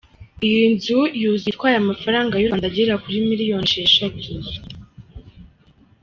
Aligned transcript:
Iyi 0.47 0.63
nzu 0.73 0.99
yuzuye 1.21 1.51
itwaye 1.53 1.77
amafaranga 1.79 2.33
y’u 2.37 2.47
Rwanda 2.49 2.67
agera 2.71 2.99
kuri 3.03 3.17
miliyoni 3.29 3.69
esheshatu. 3.85 4.31